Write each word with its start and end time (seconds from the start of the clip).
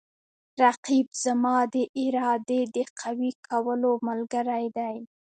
رقیب 0.61 1.07
زما 1.23 1.57
د 1.73 1.75
ارادې 2.05 2.61
د 2.75 2.77
قوي 2.99 3.31
کولو 3.47 3.91
ملګری 4.07 4.65
دی 4.77 4.95